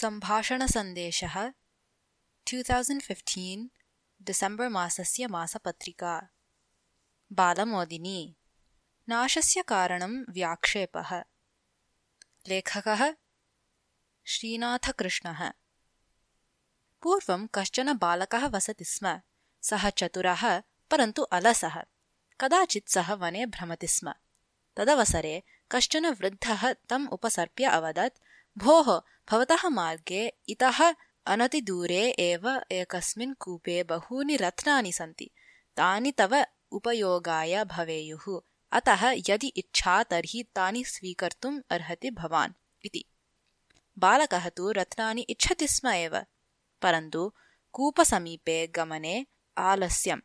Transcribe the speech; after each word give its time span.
सम्भाषणसन्देशः 0.00 1.48
two 2.46 2.62
thousand 2.62 3.02
fifteen 3.02 3.68
December 4.22 4.68
मासस्य 4.68 5.26
मासपत्रिका। 5.26 6.28
बालमोदिनी 7.32 8.36
नाशस्य 9.08 9.62
कारणं 9.62 10.24
व्याक्षेपः। 10.30 11.24
लेखकः 12.48 13.14
श्रीनाथकृष्णः। 14.24 15.52
पूर्वं 17.02 17.46
कश्चन 17.54 17.92
बालकः 17.92 18.46
वसति 18.46 18.84
स्म 18.84 19.20
सः 19.62 19.90
चतुरः 19.90 20.60
परन्तु 20.90 21.22
अलसः। 21.22 21.84
कदाचित् 22.40 22.88
सः 22.88 23.14
वने 23.14 23.46
भ्रमति 23.46 23.86
स्म। 23.86 24.14
तदवसरे 24.76 25.42
कश्चन 25.72 26.06
वृद्धः 26.06 26.72
तम् 26.72 27.08
उपसर्प्य 27.08 27.64
अवदत् 27.64 28.18
भोः 28.58 29.00
भवतः 29.30 29.68
मार्गे 29.68 30.32
इतः 30.48 30.94
अनतिदूरे 31.26 32.10
एव 32.10 32.62
एकस्मिन् 32.72 33.34
कूपे 33.34 33.82
बहूनि 33.82 34.36
रत्नानि 34.36 34.92
सन्ति। 34.92 35.30
तानि 35.76 36.12
तव 36.12 36.46
उपयोगाय 36.72 37.64
भवेयुः। 37.64 38.40
अतः 38.72 39.14
यदि 39.28 39.46
इच्छा 39.46 40.02
तर्हि 40.02 40.44
तानि 40.54 40.84
स्वीकर्तुम् 40.84 41.62
अर्हति 41.70 42.10
भवान् 42.10 42.52
इति। 42.84 43.04
बालकः 43.98 44.48
तु 44.48 44.70
रत्नानि 44.70 45.20
इच्छति 45.20 45.68
स्म 45.68 45.88
एव। 45.88 46.24
परन्तु 46.82 47.32
कूपसमीपे 47.72 48.66
गमने 48.66 49.26
आलस्यम्। 49.58 50.20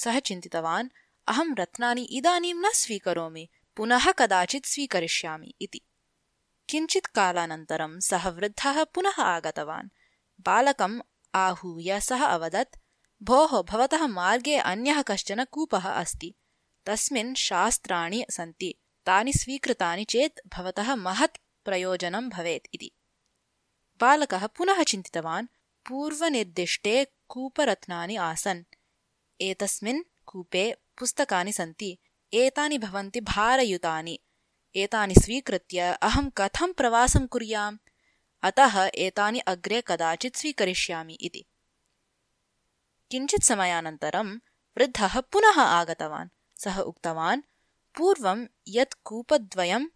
सः 0.00 0.18
चिन्तितवान् 0.18 0.88
अहं 1.28 1.56
रत्नानि 1.56 2.02
इदानीं 2.02 2.54
न 2.54 2.70
स्वीकरोमि 2.74 3.48
पुनः 3.76 4.12
कदाचित् 4.12 4.66
स्वीकरिष्यामि 4.66 5.54
इति 5.60 5.80
किञ्चित् 6.68 7.06
कालानन्तरं 7.06 8.00
सः 8.00 8.28
वृद्धः 8.28 8.84
पुनः 8.84 9.22
आगतवान्। 9.22 9.88
बालकम् 10.40 11.00
आहूय 11.34 12.00
सः 12.00 12.24
अवदत् 12.24 12.76
भोः 13.22 13.62
भवतः 13.62 14.06
मार्गे 14.06 14.56
अन्यः 14.56 15.02
कश्चन 15.02 15.44
कूपः 15.44 15.88
अस्ति। 15.88 16.34
तस्मिन् 16.86 17.34
शास्त्राणि 17.34 18.24
सन्ति 18.30 18.74
तानि 19.06 19.32
स्वीकृतानि 19.32 20.04
चेत् 20.04 20.40
भवतः 20.48 20.94
महत् 20.94 21.36
प्रयोजनं 21.64 22.28
भवेत् 22.28 22.68
इति। 22.74 22.90
बालकः 24.00 24.46
पुनः 24.46 24.82
चिन्तितवान् 24.82 25.46
पूर्वनिर्दिष्टे 25.88 27.06
कूपरत्नानि 27.28 28.16
आसन्। 28.16 28.62
एतस्मिन् 29.40 30.02
कूपे 30.26 30.76
पुस्तकानि 30.98 31.52
सन्ति 31.52 31.98
एतानि 32.34 32.78
भवन्ति 32.78 33.20
भारयुतानि 33.20 34.18
एतानि 34.76 35.14
स्वीकृत्य 35.14 35.78
अहं 36.02 36.30
कथं 36.30 36.72
प्रवासं 36.72 37.26
कुर्याम्? 37.26 37.78
अतः 38.42 38.90
एतानि 38.94 39.38
अग्रे 39.38 39.82
कदाचित् 39.86 40.36
स्वीकरिष्यामि 40.36 41.14
इति। 41.14 41.44
किञ्चित् 43.10 43.42
समयानन्तरं 43.42 44.36
वृद्धः 44.78 45.20
पुनः 45.20 45.60
आगतवान्। 45.62 46.28
सः 46.58 46.78
उक्तवान् 46.78 47.42
पूर्वं 47.96 48.46
यत् 48.68 48.94
कूपद्वयं 49.04 49.86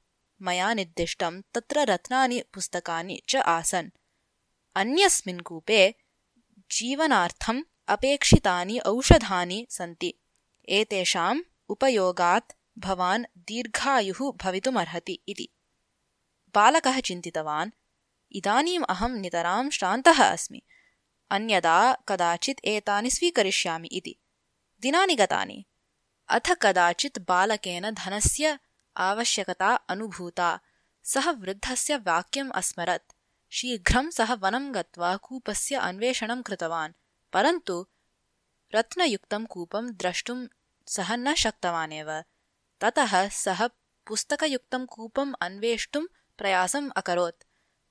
मया 0.43 0.75
निर्दिष्टं 0.75 1.41
तत्र 1.41 1.81
रत्नानि 1.81 2.45
पुस्तकानि 2.53 3.23
च 3.29 3.37
आसन्। 3.37 3.91
अन्यस्मिन् 4.77 5.41
कूपे 5.41 5.95
जीवनार्थम् 6.71 7.63
अपेक्षितानि 7.89 8.79
औषधानि 8.79 9.67
सन्ति। 9.71 10.15
एतेषाम् 10.69 11.43
उपयोगात् 11.69 12.58
भवान् 12.79 13.25
दीर्घायुः 13.39 14.33
भवितुमर्हति 14.37 15.19
इति। 15.29 15.49
बालकः 16.55 17.01
चिन्तितवान् 17.01 17.71
इदानीम् 18.33 18.85
अहं 18.89 19.09
नितरां 19.09 19.71
श्रान्तः 19.71 20.23
अस्मि। 20.25 20.63
अन्यदा 21.31 21.93
कदाचित् 22.09 22.61
एतानि 22.65 23.11
स्वीकरिष्यामि 23.11 23.89
इति। 23.89 24.17
दिनानि 24.81 25.15
गतानि। 25.15 25.65
अथ 26.29 26.51
कदाचित् 26.63 27.19
बालकेन 27.19 27.91
धनस्य 27.91 28.59
आवश्यकता 28.97 29.75
अनुभूता। 29.75 30.61
सः 31.03 31.31
वृद्धस्य 31.31 31.97
वाक्यम् 31.97 32.51
अस्मरत्। 32.51 33.13
शीघ्रं 33.51 34.11
सः 34.11 34.35
वनं 34.35 34.75
गत्वा 34.75 35.17
कूपस्य 35.17 35.75
अन्वेषणं 35.75 36.43
कृतवान्। 36.43 36.93
परन्तु 37.33 37.87
रत्नयुक्तं 38.75 39.47
कूपं 39.47 39.87
द्रष्टुं 39.87 40.47
सः 40.87 41.17
न 41.17 41.35
शक्तवानेव 41.35 42.25
ततः 42.81 43.29
सः 43.29 43.69
पुस्तकयुक्तं 44.07 44.87
कूपम् 44.87 45.35
अन्वेष्टुं 45.43 46.07
प्रयासम् 46.39 46.91
अकरोत्। 46.97 47.45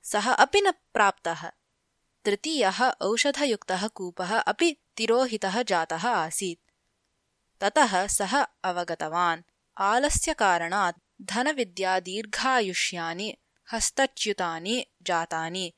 सः 0.03 0.31
अपि 0.31 0.61
न 0.61 0.71
प्राप्तः। 0.71 1.51
तृतीयः 2.25 2.89
औषधयुक्तः 2.89 3.87
कूपः 3.87 4.39
अपि 4.39 4.77
तिरोहितः 4.97 5.61
जातः 5.61 6.07
आसीत्। 6.07 6.71
ततः 7.61 8.07
सः 8.07 8.45
अवगतवान्। 8.63 9.41
आलस्यकारणात् 9.77 10.97
धनविद्यादीर्घायुष्यानि 11.21 13.37
हस्तच्युतानि 13.73 14.85
जातानि। 15.01 15.73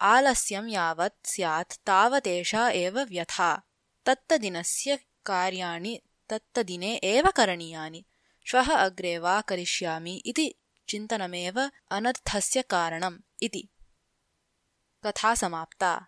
आलस्यं 0.00 0.68
यावत् 0.68 1.26
स्यात् 1.26 1.86
तावतेषा 1.86 2.68
एव 2.68 3.00
व्यथा। 3.00 3.62
तत्तदिनस्य 4.06 4.98
कार्याणि 5.26 6.00
तत्तदिने 6.28 6.96
एव 6.96 7.24
करणीयानि 7.36 8.04
श्वः 8.50 8.74
अग्रे 8.74 9.18
वा 9.18 9.40
करिष्यामि 9.40 10.22
इति 10.26 10.54
चिन्तनमेव 10.88 11.70
अनर्थस्य 11.90 12.62
कारणम् 12.62 13.18
इति। 13.42 13.68
कथा 15.06 15.34
समाप्ता 15.34 16.06